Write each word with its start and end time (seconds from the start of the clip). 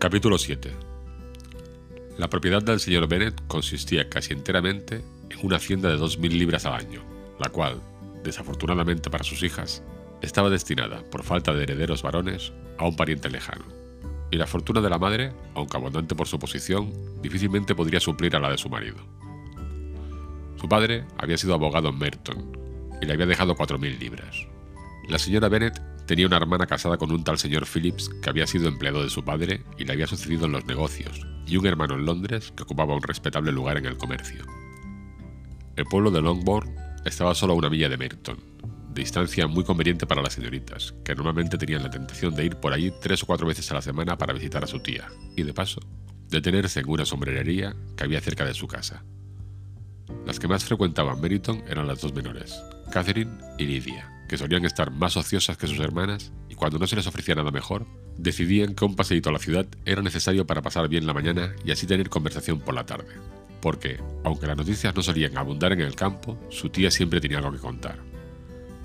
Capítulo 0.00 0.38
7 0.38 0.72
La 2.16 2.30
propiedad 2.30 2.62
del 2.62 2.80
señor 2.80 3.06
Bennet 3.06 3.38
consistía 3.48 4.08
casi 4.08 4.32
enteramente 4.32 5.04
en 5.28 5.38
una 5.42 5.56
hacienda 5.56 5.90
de 5.90 5.98
2.000 5.98 6.38
libras 6.38 6.64
al 6.64 6.72
año, 6.72 7.02
la 7.38 7.50
cual, 7.50 7.82
desafortunadamente 8.24 9.10
para 9.10 9.24
sus 9.24 9.42
hijas, 9.42 9.82
estaba 10.22 10.48
destinada, 10.48 11.02
por 11.10 11.22
falta 11.22 11.52
de 11.52 11.64
herederos 11.64 12.00
varones, 12.00 12.50
a 12.78 12.86
un 12.86 12.96
pariente 12.96 13.28
lejano. 13.28 13.66
Y 14.30 14.38
la 14.38 14.46
fortuna 14.46 14.80
de 14.80 14.88
la 14.88 14.98
madre, 14.98 15.34
aunque 15.54 15.76
abundante 15.76 16.14
por 16.14 16.26
su 16.26 16.38
posición, 16.38 16.90
difícilmente 17.20 17.74
podría 17.74 18.00
suplir 18.00 18.34
a 18.34 18.40
la 18.40 18.50
de 18.50 18.56
su 18.56 18.70
marido. 18.70 18.96
Su 20.58 20.66
padre 20.66 21.04
había 21.18 21.36
sido 21.36 21.52
abogado 21.52 21.90
en 21.90 21.98
Merton 21.98 22.56
y 23.02 23.04
le 23.04 23.12
había 23.12 23.26
dejado 23.26 23.54
4.000 23.54 23.98
libras. 23.98 24.46
La 25.10 25.18
señora 25.18 25.50
Bennet 25.50 25.78
tenía 26.10 26.26
una 26.26 26.38
hermana 26.38 26.66
casada 26.66 26.96
con 26.96 27.12
un 27.12 27.22
tal 27.22 27.38
señor 27.38 27.68
Phillips 27.72 28.08
que 28.20 28.28
había 28.28 28.44
sido 28.44 28.66
empleado 28.66 29.00
de 29.00 29.10
su 29.10 29.24
padre 29.24 29.62
y 29.78 29.84
le 29.84 29.92
había 29.92 30.08
sucedido 30.08 30.46
en 30.46 30.50
los 30.50 30.64
negocios, 30.64 31.24
y 31.46 31.56
un 31.56 31.66
hermano 31.66 31.94
en 31.94 32.04
Londres 32.04 32.52
que 32.56 32.64
ocupaba 32.64 32.96
un 32.96 33.02
respetable 33.04 33.52
lugar 33.52 33.78
en 33.78 33.86
el 33.86 33.96
comercio. 33.96 34.44
El 35.76 35.84
pueblo 35.84 36.10
de 36.10 36.20
Longbourn 36.20 36.74
estaba 37.04 37.32
solo 37.36 37.52
a 37.52 37.56
una 37.56 37.70
milla 37.70 37.88
de 37.88 37.96
Merton, 37.96 38.38
distancia 38.92 39.46
muy 39.46 39.62
conveniente 39.62 40.04
para 40.04 40.20
las 40.20 40.32
señoritas, 40.32 40.96
que 41.04 41.14
normalmente 41.14 41.56
tenían 41.56 41.84
la 41.84 41.90
tentación 41.90 42.34
de 42.34 42.46
ir 42.46 42.56
por 42.56 42.72
allí 42.72 42.92
tres 43.00 43.22
o 43.22 43.26
cuatro 43.26 43.46
veces 43.46 43.70
a 43.70 43.74
la 43.74 43.82
semana 43.82 44.18
para 44.18 44.32
visitar 44.32 44.64
a 44.64 44.66
su 44.66 44.80
tía, 44.80 45.06
y 45.36 45.44
de 45.44 45.54
paso, 45.54 45.80
detenerse 46.28 46.80
en 46.80 46.90
una 46.90 47.04
sombrerería 47.06 47.76
que 47.96 48.02
había 48.02 48.20
cerca 48.20 48.44
de 48.44 48.54
su 48.54 48.66
casa. 48.66 49.04
Las 50.26 50.40
que 50.40 50.48
más 50.48 50.64
frecuentaban 50.64 51.20
Meriton 51.20 51.62
eran 51.68 51.86
las 51.86 52.00
dos 52.00 52.12
menores, 52.12 52.60
Catherine 52.90 53.38
y 53.58 53.66
Lydia, 53.66 54.19
que 54.30 54.38
solían 54.38 54.64
estar 54.64 54.92
más 54.92 55.16
ociosas 55.16 55.56
que 55.56 55.66
sus 55.66 55.80
hermanas 55.80 56.30
y 56.48 56.54
cuando 56.54 56.78
no 56.78 56.86
se 56.86 56.94
les 56.94 57.08
ofrecía 57.08 57.34
nada 57.34 57.50
mejor, 57.50 57.84
decidían 58.16 58.76
que 58.76 58.84
un 58.84 58.94
paseíto 58.94 59.28
a 59.28 59.32
la 59.32 59.40
ciudad 59.40 59.66
era 59.84 60.02
necesario 60.02 60.46
para 60.46 60.62
pasar 60.62 60.88
bien 60.88 61.04
la 61.04 61.12
mañana 61.12 61.52
y 61.64 61.72
así 61.72 61.84
tener 61.84 62.08
conversación 62.08 62.60
por 62.60 62.74
la 62.74 62.86
tarde. 62.86 63.12
Porque, 63.60 63.98
aunque 64.22 64.46
las 64.46 64.56
noticias 64.56 64.94
no 64.94 65.02
solían 65.02 65.36
abundar 65.36 65.72
en 65.72 65.80
el 65.80 65.96
campo, 65.96 66.38
su 66.48 66.68
tía 66.68 66.92
siempre 66.92 67.20
tenía 67.20 67.38
algo 67.38 67.50
que 67.50 67.58
contar. 67.58 67.98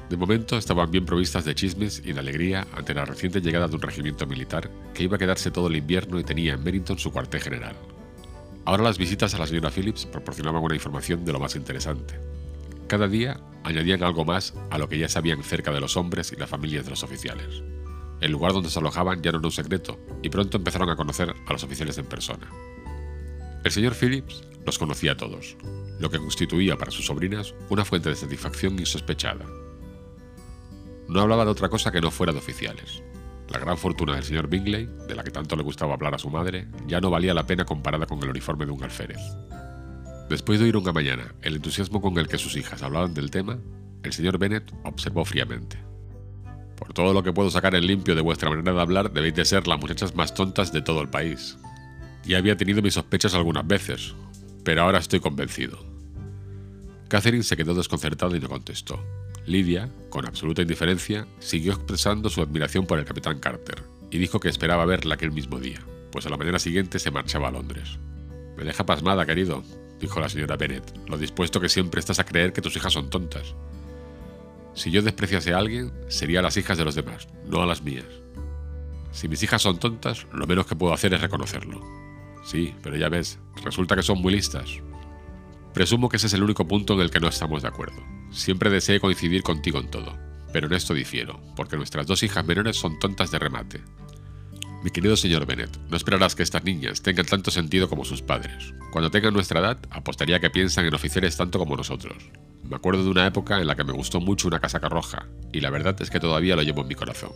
De 0.09 0.17
momento 0.17 0.57
estaban 0.57 0.89
bien 0.89 1.05
provistas 1.05 1.45
de 1.45 1.53
chismes 1.53 2.01
y 2.03 2.13
de 2.13 2.21
alegría 2.21 2.65
ante 2.75 2.95
la 2.95 3.05
reciente 3.05 3.39
llegada 3.39 3.67
de 3.67 3.75
un 3.75 3.83
regimiento 3.83 4.25
militar 4.25 4.71
que 4.95 5.03
iba 5.03 5.17
a 5.17 5.19
quedarse 5.19 5.51
todo 5.51 5.67
el 5.67 5.75
invierno 5.75 6.19
y 6.19 6.23
tenía 6.23 6.55
en 6.55 6.63
Merrington 6.63 6.97
su 6.97 7.11
cuartel 7.11 7.41
general. 7.41 7.75
Ahora 8.65 8.81
las 8.81 8.97
visitas 8.97 9.35
a 9.35 9.37
la 9.37 9.45
señora 9.45 9.69
Phillips 9.69 10.07
proporcionaban 10.07 10.63
una 10.63 10.73
información 10.73 11.23
de 11.23 11.33
lo 11.33 11.39
más 11.39 11.55
interesante. 11.55 12.15
Cada 12.87 13.07
día 13.07 13.41
añadían 13.63 14.03
algo 14.03 14.25
más 14.25 14.53
a 14.69 14.77
lo 14.77 14.87
que 14.87 14.99
ya 14.99 15.09
sabían 15.09 15.43
cerca 15.43 15.71
de 15.71 15.81
los 15.81 15.97
hombres 15.97 16.31
y 16.31 16.35
las 16.35 16.49
familias 16.49 16.85
de 16.85 16.91
los 16.91 17.03
oficiales. 17.03 17.63
El 18.21 18.31
lugar 18.31 18.53
donde 18.53 18.69
se 18.69 18.79
alojaban 18.79 19.21
ya 19.21 19.31
no 19.31 19.39
era 19.39 19.47
un 19.47 19.51
secreto 19.51 19.99
y 20.21 20.29
pronto 20.29 20.57
empezaron 20.57 20.89
a 20.89 20.95
conocer 20.95 21.33
a 21.47 21.51
los 21.51 21.63
oficiales 21.63 21.97
en 21.97 22.05
persona. 22.05 22.47
El 23.63 23.71
señor 23.71 23.95
Phillips 23.95 24.43
los 24.65 24.77
conocía 24.77 25.13
a 25.13 25.17
todos, 25.17 25.57
lo 25.99 26.09
que 26.09 26.19
constituía 26.19 26.77
para 26.77 26.91
sus 26.91 27.07
sobrinas 27.07 27.55
una 27.69 27.85
fuente 27.85 28.09
de 28.09 28.15
satisfacción 28.15 28.77
insospechada. 28.77 29.45
No 31.07 31.21
hablaba 31.21 31.45
de 31.45 31.51
otra 31.51 31.69
cosa 31.69 31.91
que 31.91 32.01
no 32.01 32.11
fuera 32.11 32.33
de 32.33 32.39
oficiales. 32.39 33.01
La 33.49 33.59
gran 33.59 33.77
fortuna 33.77 34.15
del 34.15 34.23
señor 34.23 34.47
Bingley, 34.47 34.87
de 35.07 35.15
la 35.15 35.23
que 35.23 35.31
tanto 35.31 35.55
le 35.55 35.63
gustaba 35.63 35.93
hablar 35.93 36.15
a 36.15 36.19
su 36.19 36.29
madre, 36.29 36.67
ya 36.87 37.01
no 37.01 37.09
valía 37.09 37.33
la 37.33 37.45
pena 37.45 37.65
comparada 37.65 38.05
con 38.05 38.21
el 38.23 38.29
uniforme 38.29 38.65
de 38.65 38.71
un 38.71 38.83
alférez. 38.83 39.21
Después 40.29 40.59
de 40.59 40.65
oír 40.65 40.77
una 40.77 40.91
mañana 40.91 41.35
el 41.41 41.55
entusiasmo 41.55 42.01
con 42.01 42.17
el 42.17 42.27
que 42.27 42.37
sus 42.37 42.55
hijas 42.55 42.81
hablaban 42.81 43.13
del 43.13 43.29
tema, 43.29 43.59
el 44.03 44.13
señor 44.13 44.37
Bennet 44.39 44.73
observó 44.83 45.23
fríamente. 45.23 45.77
Por 46.75 46.93
todo 46.93 47.13
lo 47.13 47.23
que 47.23 47.31
puedo 47.31 47.49
sacar 47.49 47.75
en 47.75 47.85
limpio 47.85 48.15
de 48.15 48.21
vuestra 48.21 48.49
manera 48.49 48.73
de 48.73 48.81
hablar, 48.81 49.11
debéis 49.11 49.35
de 49.35 49.45
ser 49.45 49.67
las 49.67 49.79
muchachas 49.79 50.15
más 50.15 50.33
tontas 50.33 50.73
de 50.73 50.81
todo 50.81 51.01
el 51.01 51.09
país. 51.09 51.57
Ya 52.25 52.39
había 52.39 52.57
tenido 52.57 52.81
mis 52.81 52.95
sospechas 52.95 53.35
algunas 53.35 53.65
veces, 53.65 54.15
pero 54.63 54.81
ahora 54.81 54.99
estoy 54.99 55.19
convencido. 55.19 55.77
Catherine 57.07 57.43
se 57.43 57.55
quedó 57.55 57.75
desconcertada 57.75 58.35
y 58.35 58.39
no 58.39 58.49
contestó. 58.49 58.99
Lydia, 59.45 59.89
con 60.09 60.25
absoluta 60.25 60.63
indiferencia, 60.63 61.27
siguió 61.39 61.73
expresando 61.73 62.29
su 62.29 62.41
admiración 62.41 62.87
por 62.87 62.97
el 62.97 63.05
capitán 63.05 63.39
Carter 63.39 63.83
y 64.09 64.17
dijo 64.17 64.39
que 64.39 64.49
esperaba 64.49 64.85
verla 64.85 65.15
aquel 65.15 65.31
mismo 65.31 65.59
día, 65.59 65.79
pues 66.11 66.25
a 66.25 66.29
la 66.29 66.37
mañana 66.37 66.57
siguiente 66.57 66.97
se 66.97 67.11
marchaba 67.11 67.49
a 67.49 67.51
Londres. 67.51 67.99
Me 68.57 68.63
deja 68.63 68.85
pasmada, 68.85 69.25
querido, 69.25 69.63
dijo 69.99 70.19
la 70.19 70.29
señora 70.29 70.57
Bennet, 70.57 70.97
lo 71.07 71.17
dispuesto 71.17 71.59
que 71.59 71.69
siempre 71.69 71.99
estás 71.99 72.19
a 72.19 72.25
creer 72.25 72.53
que 72.53 72.61
tus 72.61 72.75
hijas 72.75 72.93
son 72.93 73.09
tontas. 73.09 73.55
Si 74.73 74.91
yo 74.91 75.01
despreciase 75.01 75.53
a 75.53 75.57
alguien, 75.57 75.93
sería 76.09 76.39
a 76.39 76.43
las 76.43 76.57
hijas 76.57 76.77
de 76.77 76.85
los 76.85 76.95
demás, 76.95 77.27
no 77.47 77.61
a 77.61 77.65
las 77.65 77.81
mías. 77.81 78.05
Si 79.11 79.29
mis 79.29 79.41
hijas 79.43 79.61
son 79.61 79.79
tontas, 79.79 80.27
lo 80.33 80.45
menos 80.45 80.65
que 80.65 80.75
puedo 80.75 80.93
hacer 80.93 81.13
es 81.13 81.21
reconocerlo. 81.21 81.81
Sí, 82.43 82.75
pero 82.83 82.97
ya 82.97 83.07
ves, 83.07 83.39
resulta 83.63 83.95
que 83.95 84.03
son 84.03 84.21
muy 84.21 84.33
listas. 84.33 84.81
Presumo 85.73 86.09
que 86.09 86.17
ese 86.17 86.27
es 86.27 86.33
el 86.33 86.43
único 86.43 86.67
punto 86.67 86.93
en 86.93 86.99
el 86.99 87.09
que 87.09 87.19
no 87.19 87.27
estamos 87.27 87.61
de 87.61 87.69
acuerdo. 87.69 88.03
Siempre 88.31 88.69
deseé 88.69 88.99
coincidir 88.99 89.43
contigo 89.43 89.79
en 89.79 89.89
todo, 89.89 90.17
pero 90.51 90.67
en 90.67 90.73
esto 90.73 90.93
difiero, 90.93 91.39
porque 91.55 91.77
nuestras 91.77 92.07
dos 92.07 92.23
hijas 92.23 92.45
menores 92.45 92.77
son 92.77 92.99
tontas 92.99 93.31
de 93.31 93.39
remate. 93.39 93.81
Mi 94.85 94.91
querido 94.91 95.17
señor 95.17 95.47
Bennet, 95.47 95.79
no 95.89 95.97
esperarás 95.97 96.35
que 96.35 96.43
estas 96.43 96.63
niñas 96.63 97.01
tengan 97.01 97.25
tanto 97.25 97.49
sentido 97.49 97.89
como 97.89 98.05
sus 98.05 98.21
padres. 98.21 98.71
Cuando 98.91 99.09
tengan 99.09 99.33
nuestra 99.33 99.59
edad, 99.59 99.79
apostaría 99.89 100.39
que 100.39 100.51
piensan 100.51 100.85
en 100.85 100.93
oficiales 100.93 101.35
tanto 101.35 101.57
como 101.57 101.75
nosotros. 101.75 102.29
Me 102.61 102.75
acuerdo 102.75 103.03
de 103.03 103.09
una 103.09 103.25
época 103.25 103.59
en 103.59 103.65
la 103.65 103.75
que 103.75 103.83
me 103.83 103.93
gustó 103.93 104.21
mucho 104.21 104.47
una 104.47 104.59
casaca 104.59 104.87
roja, 104.87 105.25
y 105.51 105.61
la 105.61 105.71
verdad 105.71 105.99
es 106.03 106.11
que 106.11 106.19
todavía 106.19 106.55
lo 106.55 106.61
llevo 106.61 106.83
en 106.83 106.87
mi 106.89 106.93
corazón. 106.93 107.31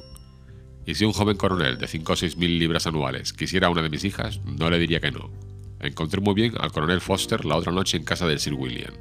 Y 0.86 0.94
si 0.94 1.06
un 1.06 1.12
joven 1.12 1.38
coronel 1.38 1.80
de 1.80 1.88
5 1.88 2.14
o 2.14 2.16
6 2.16 2.38
mil 2.38 2.60
libras 2.60 2.86
anuales 2.86 3.34
quisiera 3.34 3.66
a 3.66 3.72
una 3.72 3.82
de 3.82 3.90
mis 3.90 4.04
hijas, 4.04 4.42
no 4.46 4.70
le 4.70 4.78
diría 4.78 5.00
que 5.00 5.10
no. 5.10 5.32
Encontré 5.80 6.22
muy 6.22 6.36
bien 6.36 6.54
al 6.60 6.72
coronel 6.72 7.02
Foster 7.02 7.46
la 7.46 7.56
otra 7.56 7.72
noche 7.72 7.98
en 7.98 8.06
casa 8.06 8.28
del 8.28 8.40
Sir 8.40 8.54
William. 8.54 8.94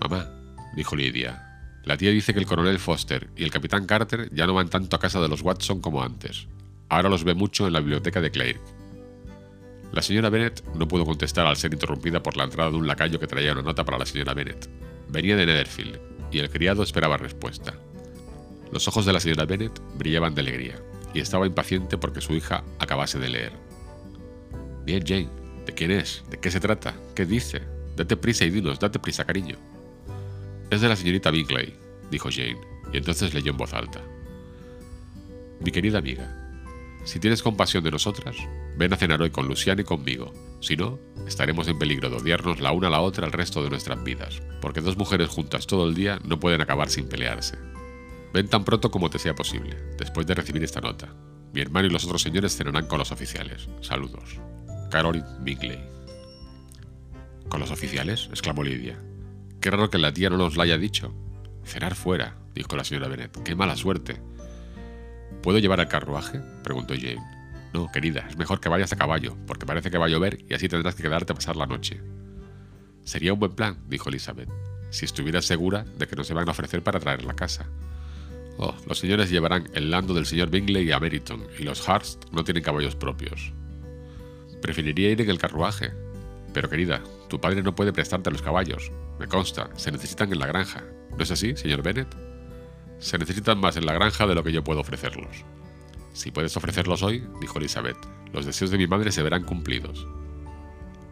Mamá, 0.00 0.26
dijo 0.74 0.96
Lydia, 0.96 1.60
la 1.84 1.98
tía 1.98 2.12
dice 2.12 2.32
que 2.32 2.40
el 2.40 2.46
coronel 2.46 2.78
Foster 2.78 3.28
y 3.36 3.44
el 3.44 3.50
capitán 3.50 3.84
Carter 3.84 4.30
ya 4.32 4.46
no 4.46 4.54
van 4.54 4.70
tanto 4.70 4.96
a 4.96 5.00
casa 5.00 5.20
de 5.20 5.28
los 5.28 5.42
Watson 5.42 5.82
como 5.82 6.02
antes. 6.02 6.48
Ahora 6.90 7.08
los 7.08 7.22
ve 7.22 7.34
mucho 7.34 7.68
en 7.68 7.72
la 7.72 7.78
biblioteca 7.78 8.20
de 8.20 8.32
Clare. 8.32 8.60
La 9.92 10.02
señora 10.02 10.28
Bennet 10.28 10.64
no 10.74 10.88
pudo 10.88 11.04
contestar 11.04 11.46
al 11.46 11.56
ser 11.56 11.72
interrumpida 11.72 12.22
por 12.22 12.36
la 12.36 12.44
entrada 12.44 12.70
de 12.70 12.76
un 12.76 12.86
lacayo 12.86 13.18
que 13.20 13.28
traía 13.28 13.52
una 13.52 13.62
nota 13.62 13.84
para 13.84 13.98
la 13.98 14.06
señora 14.06 14.34
Bennet. 14.34 14.68
Venía 15.08 15.36
de 15.36 15.46
Netherfield, 15.46 16.00
y 16.32 16.40
el 16.40 16.50
criado 16.50 16.82
esperaba 16.82 17.16
respuesta. 17.16 17.74
Los 18.72 18.88
ojos 18.88 19.06
de 19.06 19.12
la 19.12 19.20
señora 19.20 19.44
Bennet 19.44 19.80
brillaban 19.98 20.34
de 20.34 20.40
alegría, 20.40 20.80
y 21.14 21.20
estaba 21.20 21.46
impaciente 21.46 21.96
porque 21.96 22.20
su 22.20 22.34
hija 22.34 22.64
acabase 22.80 23.20
de 23.20 23.28
leer. 23.28 23.52
Bien, 24.84 25.04
Jane, 25.06 25.28
¿de 25.66 25.72
quién 25.72 25.92
es? 25.92 26.24
¿De 26.28 26.38
qué 26.38 26.50
se 26.50 26.60
trata? 26.60 26.94
¿Qué 27.14 27.24
dice? 27.24 27.62
Date 27.96 28.16
prisa 28.16 28.44
y 28.44 28.50
dinos, 28.50 28.80
date 28.80 28.98
prisa, 28.98 29.24
cariño. 29.24 29.56
Es 30.70 30.80
de 30.80 30.88
la 30.88 30.96
señorita 30.96 31.30
Bingley, 31.30 31.72
dijo 32.10 32.30
Jane, 32.32 32.60
y 32.92 32.96
entonces 32.96 33.32
leyó 33.32 33.52
en 33.52 33.58
voz 33.58 33.74
alta. 33.74 34.00
Mi 35.60 35.70
querida 35.70 35.98
amiga, 35.98 36.39
si 37.04 37.18
tienes 37.18 37.42
compasión 37.42 37.82
de 37.82 37.90
nosotras, 37.90 38.36
ven 38.76 38.92
a 38.92 38.96
cenar 38.96 39.22
hoy 39.22 39.30
con 39.30 39.48
Luciana 39.48 39.82
y 39.82 39.84
conmigo. 39.84 40.32
Si 40.60 40.76
no, 40.76 40.98
estaremos 41.26 41.68
en 41.68 41.78
peligro 41.78 42.10
de 42.10 42.16
odiarnos 42.16 42.60
la 42.60 42.72
una 42.72 42.88
a 42.88 42.90
la 42.90 43.00
otra 43.00 43.26
el 43.26 43.32
resto 43.32 43.62
de 43.62 43.70
nuestras 43.70 44.02
vidas, 44.04 44.42
porque 44.60 44.80
dos 44.80 44.96
mujeres 44.96 45.28
juntas 45.28 45.66
todo 45.66 45.88
el 45.88 45.94
día 45.94 46.18
no 46.24 46.38
pueden 46.38 46.60
acabar 46.60 46.90
sin 46.90 47.08
pelearse. 47.08 47.58
Ven 48.32 48.48
tan 48.48 48.64
pronto 48.64 48.90
como 48.90 49.10
te 49.10 49.18
sea 49.18 49.34
posible, 49.34 49.76
después 49.98 50.26
de 50.26 50.34
recibir 50.34 50.62
esta 50.62 50.80
nota. 50.80 51.14
Mi 51.52 51.60
hermano 51.60 51.88
y 51.88 51.90
los 51.90 52.04
otros 52.04 52.22
señores 52.22 52.56
cenarán 52.56 52.86
con 52.86 52.98
los 52.98 53.10
oficiales. 53.10 53.68
Saludos. 53.80 54.38
Caroline 54.90 55.26
Bingley. 55.40 55.80
¿Con 57.48 57.60
los 57.60 57.72
oficiales? 57.72 58.28
exclamó 58.30 58.62
Lidia. 58.62 59.00
Qué 59.60 59.70
raro 59.70 59.90
que 59.90 59.98
la 59.98 60.12
tía 60.12 60.30
no 60.30 60.36
nos 60.36 60.56
lo 60.56 60.62
haya 60.62 60.78
dicho. 60.78 61.12
Cenar 61.64 61.96
fuera, 61.96 62.36
dijo 62.54 62.76
la 62.76 62.84
señora 62.84 63.08
Bennet. 63.08 63.42
Qué 63.42 63.54
mala 63.54 63.76
suerte. 63.76 64.20
¿Puedo 65.42 65.58
llevar 65.58 65.80
el 65.80 65.88
carruaje? 65.88 66.40
preguntó 66.62 66.94
Jane. 66.94 67.22
No, 67.72 67.90
querida, 67.92 68.26
es 68.28 68.36
mejor 68.36 68.60
que 68.60 68.68
vayas 68.68 68.92
a 68.92 68.96
caballo, 68.96 69.36
porque 69.46 69.66
parece 69.66 69.90
que 69.90 69.98
va 69.98 70.06
a 70.06 70.08
llover 70.08 70.44
y 70.48 70.54
así 70.54 70.68
tendrás 70.68 70.94
que 70.94 71.02
quedarte 71.02 71.32
a 71.32 71.36
pasar 71.36 71.56
la 71.56 71.66
noche. 71.66 72.00
Sería 73.04 73.32
un 73.32 73.38
buen 73.38 73.52
plan, 73.52 73.78
dijo 73.88 74.08
Elizabeth, 74.08 74.48
si 74.90 75.04
estuvieras 75.04 75.44
segura 75.44 75.84
de 75.98 76.06
que 76.06 76.16
no 76.16 76.24
se 76.24 76.34
van 76.34 76.48
a 76.48 76.52
ofrecer 76.52 76.82
para 76.82 77.00
traer 77.00 77.24
la 77.24 77.34
casa. 77.34 77.66
Oh, 78.58 78.74
los 78.86 78.98
señores 78.98 79.30
llevarán 79.30 79.70
el 79.72 79.90
lando 79.90 80.12
del 80.12 80.26
señor 80.26 80.50
Bingley 80.50 80.90
a 80.92 81.00
Meriton, 81.00 81.46
y 81.58 81.62
los 81.62 81.88
Hurst 81.88 82.24
no 82.32 82.44
tienen 82.44 82.62
caballos 82.62 82.94
propios. 82.94 83.52
Preferiría 84.60 85.10
ir 85.10 85.20
en 85.20 85.30
el 85.30 85.38
carruaje. 85.38 85.92
Pero 86.52 86.68
querida, 86.68 87.02
tu 87.28 87.40
padre 87.40 87.62
no 87.62 87.74
puede 87.74 87.92
prestarte 87.92 88.30
los 88.30 88.42
caballos. 88.42 88.90
Me 89.18 89.28
consta, 89.28 89.70
se 89.76 89.92
necesitan 89.92 90.32
en 90.32 90.40
la 90.40 90.46
granja. 90.46 90.84
¿No 91.16 91.22
es 91.22 91.30
así, 91.30 91.56
señor 91.56 91.82
Bennet? 91.82 92.29
Se 93.00 93.18
necesitan 93.18 93.58
más 93.58 93.76
en 93.76 93.86
la 93.86 93.94
granja 93.94 94.26
de 94.26 94.34
lo 94.34 94.44
que 94.44 94.52
yo 94.52 94.62
puedo 94.62 94.80
ofrecerlos. 94.80 95.44
Si 96.12 96.30
puedes 96.30 96.56
ofrecerlos 96.56 97.02
hoy, 97.02 97.24
dijo 97.40 97.58
Elizabeth, 97.58 97.96
los 98.32 98.44
deseos 98.44 98.70
de 98.70 98.78
mi 98.78 98.86
madre 98.86 99.10
se 99.10 99.22
verán 99.22 99.44
cumplidos. 99.44 100.06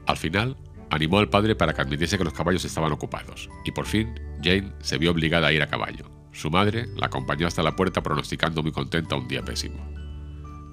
Al 0.07 0.19
final, 0.19 0.57
animó 0.91 1.19
al 1.19 1.31
padre 1.31 1.57
para 1.57 1.73
que 1.73 1.81
admitiese 1.81 2.19
que 2.19 2.25
los 2.25 2.35
caballos 2.35 2.65
estaban 2.65 2.93
ocupados, 2.93 3.49
y 3.65 3.73
por 3.73 3.87
fin 3.87 4.15
Jane 4.43 4.73
se 4.81 4.99
vio 4.99 5.11
obligada 5.11 5.49
a 5.49 5.53
ir 5.53 5.63
a 5.63 5.69
caballo. 5.69 6.11
Su 6.33 6.51
madre 6.51 6.87
la 6.95 7.07
acompañó 7.07 7.47
hasta 7.47 7.63
la 7.63 7.75
puerta 7.75 8.03
pronosticando 8.03 8.63
muy 8.63 8.71
contenta 8.71 9.17
un 9.17 9.27
día 9.27 9.43
pésimo. 9.43 9.85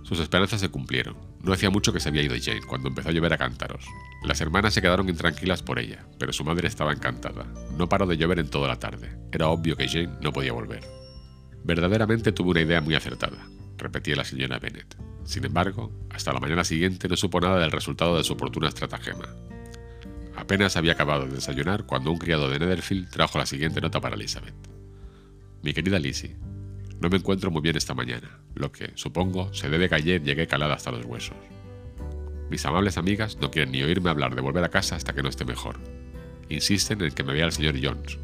Sus 0.04 0.20
esperanzas 0.20 0.62
se 0.62 0.70
cumplieron. 0.70 1.18
No 1.42 1.54
hacía 1.54 1.72
mucho 1.72 1.92
que 1.92 2.00
se 2.00 2.10
había 2.10 2.22
ido 2.22 2.36
Jane 2.40 2.62
cuando 2.68 2.90
empezó 2.90 3.10
a 3.10 3.12
llover 3.12 3.34
a 3.34 3.38
cántaros. 3.38 3.86
Las 4.24 4.42
hermanas 4.42 4.74
se 4.74 4.82
quedaron 4.82 5.10
intranquilas 5.10 5.64
por 5.64 5.80
ella, 5.80 6.06
pero 6.20 6.34
su 6.34 6.44
madre 6.44 6.68
estaba 6.68 6.92
encantada. 6.92 7.46
No 7.78 7.90
paró 7.90 8.06
de 8.06 8.18
llover 8.18 8.40
en 8.40 8.50
toda 8.50 8.68
la 8.68 8.80
tarde. 8.80 9.18
Era 9.32 9.48
obvio 9.48 9.76
que 9.76 9.88
Jane 9.88 10.20
no 10.22 10.32
podía 10.32 10.54
volver. 10.54 11.05
Verdaderamente 11.66 12.32
tuvo 12.32 12.52
una 12.52 12.62
idea 12.62 12.80
muy 12.80 12.94
acertada, 12.94 13.50
repetía 13.80 14.16
la 14.16 14.24
señora 14.24 14.60
Bennet. 14.60 14.96
Sin 15.24 15.46
embargo, 15.46 15.92
hasta 16.12 16.32
la 16.32 16.40
mañana 16.40 16.64
siguiente 16.64 17.08
no 17.08 17.18
supo 17.18 17.42
nada 17.42 17.58
del 17.58 17.72
resultado 17.72 18.18
de 18.18 18.24
su 18.24 18.34
oportuna 18.34 18.68
estratagema. 18.68 19.26
Apenas 20.36 20.78
había 20.78 20.92
acabado 20.92 21.26
de 21.26 21.34
desayunar 21.34 21.88
cuando 21.88 22.12
un 22.12 22.20
criado 22.20 22.52
de 22.52 22.60
Netherfield 22.60 23.10
trajo 23.10 23.40
la 23.40 23.48
siguiente 23.48 23.82
nota 23.82 24.00
para 24.00 24.14
Elizabeth. 24.14 24.54
Mi 25.64 25.74
querida 25.74 25.98
Lizzie, 25.98 26.36
no 27.02 27.10
me 27.10 27.18
encuentro 27.18 27.50
muy 27.50 27.64
bien 27.64 27.78
esta 27.78 27.96
mañana, 27.96 28.42
lo 28.54 28.72
que, 28.72 28.92
supongo, 28.94 29.52
se 29.52 29.68
debe 29.68 29.90
que 29.90 29.96
ayer 29.96 30.22
llegué 30.22 30.46
calada 30.46 30.76
hasta 30.76 30.92
los 30.92 31.04
huesos. 31.04 31.36
Mis 32.52 32.64
amables 32.68 33.00
amigas 33.00 33.38
no 33.42 33.50
quieren 33.50 33.72
ni 33.72 33.82
oírme 33.82 34.12
hablar 34.12 34.36
de 34.36 34.42
volver 34.42 34.64
a 34.64 34.70
casa 34.70 34.98
hasta 34.98 35.14
que 35.14 35.24
no 35.24 35.30
esté 35.30 35.46
mejor. 35.46 35.80
Insisten 36.48 37.02
en 37.02 37.12
que 37.12 37.24
me 37.24 37.34
vea 37.34 37.46
el 37.46 37.52
señor 37.52 37.74
Jones. 37.82 38.20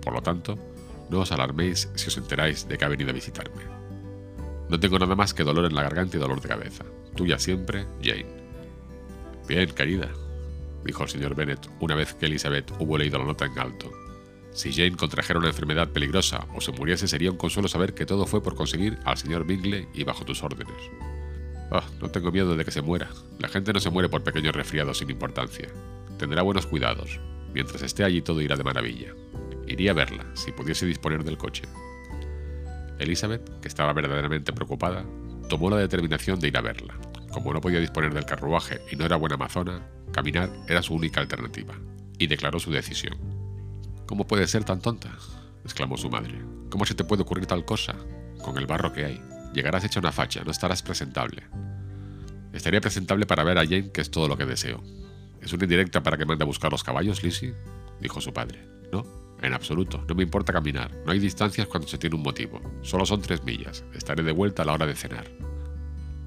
Por 0.00 0.12
lo 0.12 0.22
tanto, 0.22 0.73
no 1.14 1.20
os 1.20 1.30
alarméis 1.30 1.86
si 1.94 2.10
os 2.10 2.18
enteráis 2.18 2.66
de 2.66 2.74
que 2.76 2.84
ha 2.84 2.90
venido 2.90 3.10
a 3.10 3.14
visitarme. 3.14 3.62
No 4.68 4.80
tengo 4.80 4.98
nada 4.98 5.14
más 5.14 5.32
que 5.32 5.44
dolor 5.44 5.64
en 5.64 5.74
la 5.74 5.84
garganta 5.84 6.16
y 6.16 6.20
dolor 6.20 6.40
de 6.40 6.48
cabeza. 6.48 6.84
Tuya 7.14 7.38
siempre, 7.38 7.86
Jane. 8.02 8.26
Bien, 9.46 9.70
querida, 9.70 10.10
dijo 10.84 11.04
el 11.04 11.08
señor 11.08 11.36
Bennet 11.36 11.70
una 11.78 11.94
vez 11.94 12.14
que 12.14 12.26
Elizabeth 12.26 12.72
hubo 12.80 12.98
leído 12.98 13.18
la 13.18 13.26
nota 13.26 13.44
en 13.44 13.56
alto. 13.60 13.92
Si 14.52 14.72
Jane 14.72 14.96
contrajera 14.96 15.38
una 15.38 15.48
enfermedad 15.48 15.90
peligrosa 15.90 16.48
o 16.52 16.60
se 16.60 16.72
muriese 16.72 17.06
sería 17.06 17.30
un 17.30 17.36
consuelo 17.36 17.68
saber 17.68 17.94
que 17.94 18.06
todo 18.06 18.26
fue 18.26 18.42
por 18.42 18.56
conseguir 18.56 18.98
al 19.04 19.16
señor 19.16 19.46
Bingley 19.46 19.86
y 19.94 20.02
bajo 20.02 20.24
tus 20.24 20.42
órdenes. 20.42 20.90
Ah, 21.70 21.84
no 22.00 22.08
tengo 22.10 22.32
miedo 22.32 22.56
de 22.56 22.64
que 22.64 22.72
se 22.72 22.82
muera. 22.82 23.08
La 23.38 23.48
gente 23.48 23.72
no 23.72 23.78
se 23.78 23.90
muere 23.90 24.08
por 24.08 24.24
pequeños 24.24 24.54
resfriados 24.54 24.98
sin 24.98 25.10
importancia. 25.10 25.68
Tendrá 26.18 26.42
buenos 26.42 26.66
cuidados. 26.66 27.20
Mientras 27.52 27.82
esté 27.82 28.02
allí 28.02 28.20
todo 28.20 28.40
irá 28.40 28.56
de 28.56 28.64
maravilla. 28.64 29.14
Iría 29.66 29.92
a 29.92 29.94
verla, 29.94 30.24
si 30.34 30.52
pudiese 30.52 30.86
disponer 30.86 31.24
del 31.24 31.38
coche. 31.38 31.62
Elizabeth, 32.98 33.60
que 33.60 33.68
estaba 33.68 33.92
verdaderamente 33.92 34.52
preocupada, 34.52 35.04
tomó 35.48 35.70
la 35.70 35.78
determinación 35.78 36.38
de 36.38 36.48
ir 36.48 36.56
a 36.56 36.62
verla. 36.62 36.94
Como 37.32 37.52
no 37.52 37.60
podía 37.60 37.80
disponer 37.80 38.14
del 38.14 38.26
carruaje 38.26 38.80
y 38.90 38.96
no 38.96 39.04
era 39.04 39.16
buena 39.16 39.34
amazona, 39.34 39.82
caminar 40.12 40.50
era 40.68 40.82
su 40.82 40.94
única 40.94 41.20
alternativa, 41.20 41.74
y 42.18 42.26
declaró 42.26 42.60
su 42.60 42.70
decisión. 42.70 43.16
¿Cómo 44.06 44.26
puedes 44.26 44.50
ser 44.50 44.64
tan 44.64 44.80
tonta? 44.80 45.10
exclamó 45.64 45.96
su 45.96 46.10
madre. 46.10 46.38
¿Cómo 46.70 46.84
se 46.84 46.94
te 46.94 47.04
puede 47.04 47.22
ocurrir 47.22 47.46
tal 47.46 47.64
cosa? 47.64 47.94
Con 48.42 48.58
el 48.58 48.66
barro 48.66 48.92
que 48.92 49.04
hay. 49.04 49.22
Llegarás 49.54 49.84
hecha 49.84 50.00
una 50.00 50.12
facha, 50.12 50.44
no 50.44 50.50
estarás 50.50 50.82
presentable. 50.82 51.44
Estaría 52.52 52.80
presentable 52.80 53.26
para 53.26 53.44
ver 53.44 53.58
a 53.58 53.64
Jane, 53.64 53.90
que 53.90 54.00
es 54.00 54.10
todo 54.10 54.28
lo 54.28 54.36
que 54.36 54.44
deseo. 54.44 54.82
¿Es 55.40 55.52
una 55.52 55.64
indirecta 55.64 56.02
para 56.02 56.16
que 56.16 56.26
mande 56.26 56.44
a 56.44 56.46
buscar 56.46 56.70
los 56.70 56.84
caballos, 56.84 57.22
Lizzie? 57.22 57.54
dijo 58.00 58.20
su 58.20 58.32
padre. 58.32 58.66
No, 58.92 59.23
en 59.46 59.54
absoluto. 59.54 60.04
No 60.08 60.14
me 60.14 60.22
importa 60.22 60.52
caminar. 60.52 60.90
No 61.04 61.12
hay 61.12 61.18
distancias 61.18 61.66
cuando 61.66 61.88
se 61.88 61.98
tiene 61.98 62.16
un 62.16 62.22
motivo. 62.22 62.60
Solo 62.82 63.06
son 63.06 63.22
tres 63.22 63.44
millas. 63.44 63.84
Estaré 63.94 64.22
de 64.22 64.32
vuelta 64.32 64.62
a 64.62 64.64
la 64.66 64.72
hora 64.72 64.86
de 64.86 64.96
cenar. 64.96 65.30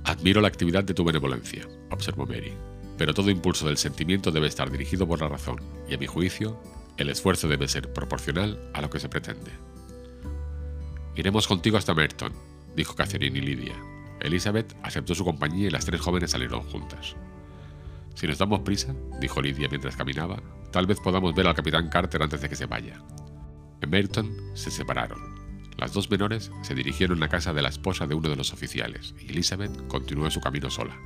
Admiro 0.07 0.39
la 0.39 0.47
actividad 0.47 0.85
de 0.85 0.93
tu 0.93 1.03
benevolencia, 1.03 1.67
observó 1.91 2.25
Mary. 2.25 2.53
Pero 2.97 3.13
todo 3.13 3.29
impulso 3.29 3.67
del 3.67 3.75
sentimiento 3.75 4.31
debe 4.31 4.47
estar 4.47 4.71
dirigido 4.71 5.05
por 5.05 5.19
la 5.19 5.27
razón, 5.27 5.57
y 5.89 5.95
a 5.95 5.97
mi 5.97 6.07
juicio, 6.07 6.57
el 6.95 7.09
esfuerzo 7.09 7.49
debe 7.49 7.67
ser 7.67 7.91
proporcional 7.91 8.71
a 8.73 8.81
lo 8.81 8.89
que 8.89 9.01
se 9.01 9.09
pretende. 9.09 9.51
Iremos 11.13 11.45
contigo 11.45 11.77
hasta 11.77 11.93
Merton, 11.93 12.31
dijo 12.73 12.95
Catherine 12.95 13.37
y 13.37 13.41
Lydia. 13.41 13.75
Elizabeth 14.21 14.77
aceptó 14.81 15.13
su 15.13 15.25
compañía 15.25 15.67
y 15.67 15.71
las 15.71 15.85
tres 15.85 15.99
jóvenes 15.99 16.31
salieron 16.31 16.61
juntas. 16.61 17.17
Si 18.17 18.25
nos 18.25 18.39
damos 18.39 18.61
prisa, 18.61 18.95
dijo 19.21 19.43
Lydia 19.43 19.67
mientras 19.69 19.95
caminaba, 19.95 20.41
tal 20.71 20.87
vez 20.87 20.99
podamos 20.99 21.35
ver 21.35 21.45
al 21.45 21.53
capitán 21.53 21.87
Carter 21.87 22.23
antes 22.23 22.41
de 22.41 22.49
que 22.49 22.55
se 22.55 22.65
vaya. 22.65 22.99
En 23.79 23.91
Merton 23.91 24.35
se 24.55 24.71
separaron. 24.71 25.35
Las 25.77 25.93
dos 25.93 26.09
menores 26.09 26.49
se 26.63 26.73
dirigieron 26.73 27.21
a 27.21 27.29
casa 27.29 27.53
de 27.53 27.61
la 27.61 27.69
esposa 27.69 28.07
de 28.07 28.15
uno 28.15 28.29
de 28.29 28.35
los 28.35 28.53
oficiales 28.53 29.13
y 29.19 29.29
Elizabeth 29.29 29.85
continuó 29.85 30.31
su 30.31 30.41
camino 30.41 30.71
sola. 30.71 30.97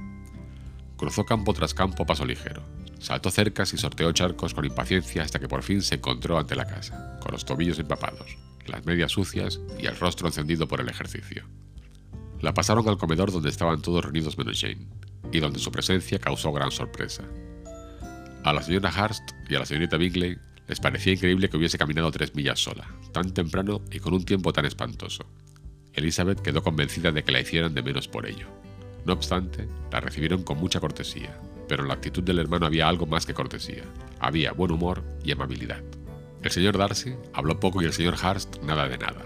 Cruzó 0.95 1.25
campo 1.25 1.53
tras 1.53 1.73
campo 1.73 2.03
a 2.03 2.05
paso 2.05 2.25
ligero, 2.25 2.63
Saltó 3.01 3.29
cercas 3.29 3.73
y 3.73 3.77
sorteó 3.77 4.13
charcos 4.13 4.53
con 4.53 4.63
impaciencia 4.63 5.23
hasta 5.23 5.39
que 5.39 5.49
por 5.49 5.63
fin 5.63 5.81
se 5.81 5.95
encontró 5.95 6.39
ante 6.39 6.55
la 6.55 6.67
casa, 6.67 7.19
con 7.19 7.33
los 7.33 7.43
tobillos 7.43 7.79
empapados, 7.79 8.37
las 8.67 8.85
medias 8.85 9.11
sucias 9.11 9.59
y 9.77 9.87
el 9.87 9.97
rostro 9.97 10.27
encendido 10.27 10.65
por 10.65 10.79
el 10.79 10.87
ejercicio. 10.87 11.43
La 12.39 12.53
pasaron 12.53 12.87
al 12.87 12.97
comedor 12.97 13.33
donde 13.33 13.49
estaban 13.49 13.81
todos 13.81 14.05
reunidos 14.05 14.37
menos 14.37 14.61
Jane, 14.61 14.87
y 15.31 15.39
donde 15.39 15.59
su 15.59 15.71
presencia 15.71 16.19
causó 16.19 16.51
gran 16.51 16.71
sorpresa. 16.71 17.23
A 18.43 18.53
la 18.53 18.63
señora 18.63 18.91
Hurst 18.91 19.31
y 19.49 19.55
a 19.55 19.59
la 19.59 19.65
señorita 19.65 19.97
Bingley 19.97 20.37
les 20.67 20.79
parecía 20.79 21.13
increíble 21.13 21.49
que 21.49 21.57
hubiese 21.57 21.77
caminado 21.77 22.11
tres 22.11 22.33
millas 22.33 22.59
sola, 22.59 22.87
tan 23.11 23.33
temprano 23.33 23.81
y 23.91 23.99
con 23.99 24.13
un 24.13 24.23
tiempo 24.23 24.53
tan 24.53 24.65
espantoso. 24.65 25.25
Elizabeth 25.93 26.41
quedó 26.41 26.63
convencida 26.63 27.11
de 27.11 27.23
que 27.23 27.31
la 27.31 27.41
hicieran 27.41 27.73
de 27.73 27.83
menos 27.83 28.07
por 28.07 28.25
ello. 28.25 28.47
No 29.05 29.13
obstante, 29.13 29.67
la 29.91 29.99
recibieron 29.99 30.43
con 30.43 30.57
mucha 30.57 30.79
cortesía, 30.79 31.37
pero 31.67 31.83
en 31.83 31.89
la 31.89 31.95
actitud 31.95 32.23
del 32.23 32.39
hermano 32.39 32.65
había 32.65 32.87
algo 32.87 33.05
más 33.05 33.25
que 33.25 33.33
cortesía. 33.33 33.83
Había 34.19 34.53
buen 34.53 34.71
humor 34.71 35.03
y 35.23 35.31
amabilidad. 35.31 35.83
El 36.41 36.51
señor 36.51 36.77
Darcy 36.77 37.15
habló 37.33 37.59
poco 37.59 37.81
y 37.81 37.85
el 37.85 37.93
señor 37.93 38.15
Hurst 38.15 38.61
nada 38.63 38.87
de 38.87 38.97
nada. 38.97 39.25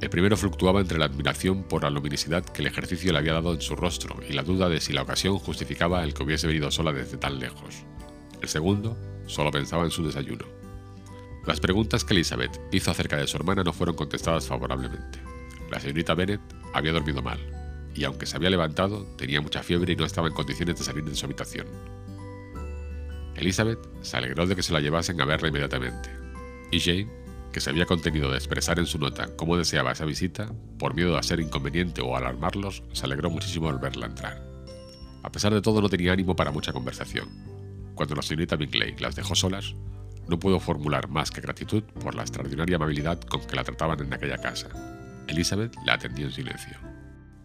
El 0.00 0.10
primero 0.10 0.36
fluctuaba 0.36 0.80
entre 0.80 0.98
la 0.98 1.06
admiración 1.06 1.64
por 1.64 1.82
la 1.82 1.90
luminosidad 1.90 2.44
que 2.44 2.62
el 2.62 2.68
ejercicio 2.68 3.12
le 3.12 3.18
había 3.18 3.32
dado 3.32 3.54
en 3.54 3.60
su 3.60 3.74
rostro 3.76 4.16
y 4.28 4.32
la 4.32 4.42
duda 4.42 4.68
de 4.68 4.80
si 4.80 4.92
la 4.92 5.02
ocasión 5.02 5.38
justificaba 5.38 6.02
el 6.04 6.14
que 6.14 6.22
hubiese 6.22 6.46
venido 6.46 6.70
sola 6.70 6.92
desde 6.92 7.16
tan 7.16 7.38
lejos. 7.38 7.84
El 8.42 8.48
segundo 8.48 8.98
solo 9.26 9.50
pensaba 9.50 9.84
en 9.84 9.90
su 9.90 10.04
desayuno. 10.04 10.44
Las 11.46 11.60
preguntas 11.60 12.04
que 12.04 12.14
Elizabeth 12.14 12.60
hizo 12.72 12.90
acerca 12.90 13.16
de 13.16 13.26
su 13.26 13.36
hermana 13.36 13.64
no 13.64 13.72
fueron 13.72 13.96
contestadas 13.96 14.46
favorablemente. 14.46 15.20
La 15.70 15.80
señorita 15.80 16.14
Bennet 16.14 16.40
había 16.72 16.92
dormido 16.92 17.22
mal, 17.22 17.38
y 17.94 18.04
aunque 18.04 18.26
se 18.26 18.36
había 18.36 18.50
levantado, 18.50 19.04
tenía 19.16 19.40
mucha 19.40 19.62
fiebre 19.62 19.92
y 19.92 19.96
no 19.96 20.04
estaba 20.04 20.28
en 20.28 20.34
condiciones 20.34 20.78
de 20.78 20.84
salir 20.84 21.04
de 21.04 21.14
su 21.14 21.26
habitación. 21.26 21.66
Elizabeth 23.36 23.80
se 24.02 24.16
alegró 24.16 24.46
de 24.46 24.56
que 24.56 24.62
se 24.62 24.72
la 24.72 24.80
llevasen 24.80 25.20
a 25.20 25.24
verla 25.24 25.48
inmediatamente, 25.48 26.10
y 26.70 26.80
Jane, 26.80 27.23
que 27.54 27.60
se 27.60 27.70
había 27.70 27.86
contenido 27.86 28.32
de 28.32 28.36
expresar 28.36 28.80
en 28.80 28.86
su 28.86 28.98
nota 28.98 29.28
cómo 29.36 29.56
deseaba 29.56 29.92
esa 29.92 30.04
visita, 30.04 30.52
por 30.76 30.92
miedo 30.92 31.16
a 31.16 31.22
ser 31.22 31.38
inconveniente 31.38 32.02
o 32.02 32.16
alarmarlos, 32.16 32.82
se 32.92 33.06
alegró 33.06 33.30
muchísimo 33.30 33.68
al 33.68 33.78
verla 33.78 34.06
entrar. 34.06 34.42
A 35.22 35.30
pesar 35.30 35.54
de 35.54 35.62
todo, 35.62 35.80
no 35.80 35.88
tenía 35.88 36.12
ánimo 36.12 36.34
para 36.34 36.50
mucha 36.50 36.72
conversación. 36.72 37.28
Cuando 37.94 38.16
la 38.16 38.22
señorita 38.22 38.56
Bingley 38.56 38.96
las 38.98 39.14
dejó 39.14 39.36
solas, 39.36 39.76
no 40.26 40.36
pudo 40.36 40.58
formular 40.58 41.08
más 41.08 41.30
que 41.30 41.40
gratitud 41.40 41.84
por 41.84 42.16
la 42.16 42.22
extraordinaria 42.22 42.74
amabilidad 42.74 43.20
con 43.20 43.46
que 43.46 43.54
la 43.54 43.62
trataban 43.62 44.00
en 44.00 44.12
aquella 44.12 44.38
casa. 44.38 44.68
Elizabeth 45.28 45.76
la 45.86 45.94
atendió 45.94 46.26
en 46.26 46.32
silencio. 46.32 46.76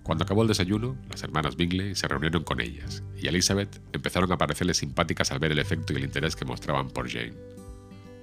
Cuando 0.02 0.24
acabó 0.24 0.42
el 0.42 0.48
desayuno, 0.48 0.98
las 1.08 1.22
hermanas 1.22 1.56
Bingley 1.56 1.94
se 1.94 2.08
reunieron 2.08 2.44
con 2.44 2.62
ellas, 2.62 3.04
y 3.16 3.28
Elizabeth 3.28 3.80
empezaron 3.94 4.32
a 4.32 4.40
parecerle 4.40 4.74
simpáticas 4.74 5.32
al 5.32 5.38
ver 5.38 5.52
el 5.52 5.60
efecto 5.60 5.94
y 5.94 5.98
el 5.98 6.06
interés 6.06 6.36
que 6.36 6.46
mostraban 6.46 6.90
por 6.90 7.08
Jane. 7.08 7.60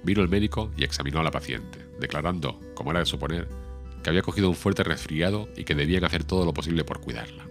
Vino 0.07 0.21
el 0.21 0.29
médico 0.29 0.71
y 0.77 0.85
examinó 0.85 1.19
a 1.19 1.23
la 1.23 1.31
paciente, 1.31 1.85
declarando, 1.99 2.61
como 2.75 2.91
era 2.91 3.01
de 3.01 3.05
suponer, 3.05 3.49
que 4.01 4.09
había 4.09 4.21
cogido 4.21 4.47
un 4.47 4.55
fuerte 4.55 4.85
resfriado 4.85 5.49
y 5.57 5.65
que 5.65 5.75
debían 5.75 6.05
hacer 6.05 6.23
todo 6.23 6.45
lo 6.45 6.53
posible 6.53 6.85
por 6.85 7.01
cuidarla. 7.01 7.45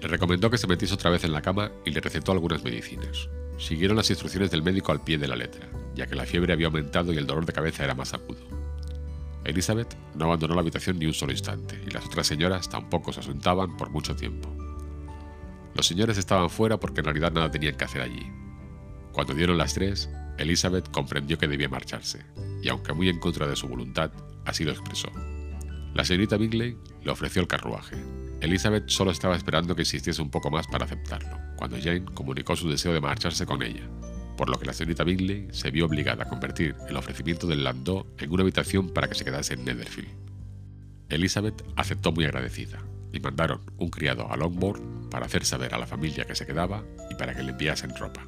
Le 0.00 0.08
recomendó 0.08 0.48
que 0.48 0.56
se 0.56 0.66
metiese 0.66 0.94
otra 0.94 1.10
vez 1.10 1.24
en 1.24 1.32
la 1.32 1.42
cama 1.42 1.70
y 1.84 1.90
le 1.90 2.00
recetó 2.00 2.32
algunas 2.32 2.64
medicinas. 2.64 3.28
Siguieron 3.58 3.98
las 3.98 4.08
instrucciones 4.08 4.50
del 4.50 4.62
médico 4.62 4.90
al 4.90 5.04
pie 5.04 5.18
de 5.18 5.28
la 5.28 5.36
letra, 5.36 5.68
ya 5.94 6.06
que 6.06 6.14
la 6.14 6.24
fiebre 6.24 6.54
había 6.54 6.68
aumentado 6.68 7.12
y 7.12 7.18
el 7.18 7.26
dolor 7.26 7.44
de 7.44 7.52
cabeza 7.52 7.84
era 7.84 7.94
más 7.94 8.14
agudo. 8.14 8.40
Elizabeth 9.44 9.98
no 10.14 10.24
abandonó 10.24 10.54
la 10.54 10.62
habitación 10.62 10.98
ni 10.98 11.04
un 11.04 11.12
solo 11.12 11.32
instante, 11.32 11.78
y 11.86 11.90
las 11.90 12.06
otras 12.06 12.26
señoras 12.26 12.70
tampoco 12.70 13.12
se 13.12 13.20
asentaban 13.20 13.76
por 13.76 13.90
mucho 13.90 14.16
tiempo. 14.16 14.48
Los 15.74 15.86
señores 15.86 16.16
estaban 16.16 16.48
fuera 16.48 16.80
porque 16.80 17.00
en 17.00 17.04
realidad 17.04 17.32
nada 17.32 17.50
tenían 17.50 17.76
que 17.76 17.84
hacer 17.84 18.00
allí. 18.00 18.32
Cuando 19.12 19.34
dieron 19.34 19.58
las 19.58 19.74
tres, 19.74 20.08
Elizabeth 20.38 20.90
comprendió 20.90 21.38
que 21.38 21.48
debía 21.48 21.68
marcharse, 21.68 22.24
y 22.62 22.68
aunque 22.68 22.92
muy 22.92 23.08
en 23.08 23.18
contra 23.18 23.46
de 23.46 23.56
su 23.56 23.68
voluntad, 23.68 24.10
así 24.44 24.64
lo 24.64 24.72
expresó. 24.72 25.10
La 25.94 26.04
señorita 26.04 26.36
Bingley 26.36 26.76
le 27.02 27.10
ofreció 27.10 27.40
el 27.40 27.48
carruaje. 27.48 27.96
Elizabeth 28.40 28.88
solo 28.88 29.10
estaba 29.10 29.36
esperando 29.36 29.74
que 29.74 29.82
insistiese 29.82 30.20
un 30.20 30.30
poco 30.30 30.50
más 30.50 30.66
para 30.66 30.84
aceptarlo, 30.84 31.38
cuando 31.56 31.78
Jane 31.78 32.04
comunicó 32.04 32.54
su 32.54 32.68
deseo 32.68 32.92
de 32.92 33.00
marcharse 33.00 33.46
con 33.46 33.62
ella, 33.62 33.88
por 34.36 34.50
lo 34.50 34.58
que 34.58 34.66
la 34.66 34.74
señorita 34.74 35.04
Bingley 35.04 35.48
se 35.52 35.70
vio 35.70 35.86
obligada 35.86 36.24
a 36.24 36.28
convertir 36.28 36.74
el 36.88 36.96
ofrecimiento 36.96 37.46
del 37.46 37.64
landau 37.64 38.06
en 38.18 38.30
una 38.30 38.42
habitación 38.42 38.90
para 38.90 39.08
que 39.08 39.14
se 39.14 39.24
quedase 39.24 39.54
en 39.54 39.64
Netherfield. 39.64 40.10
Elizabeth 41.08 41.62
aceptó 41.76 42.12
muy 42.12 42.24
agradecida 42.24 42.78
y 43.12 43.20
mandaron 43.20 43.62
un 43.78 43.88
criado 43.88 44.30
a 44.30 44.36
Longbourn 44.36 45.08
para 45.08 45.26
hacer 45.26 45.44
saber 45.44 45.74
a 45.74 45.78
la 45.78 45.86
familia 45.86 46.24
que 46.24 46.34
se 46.34 46.46
quedaba 46.46 46.84
y 47.10 47.14
para 47.14 47.34
que 47.34 47.42
le 47.42 47.52
enviasen 47.52 47.96
ropa. 47.96 48.26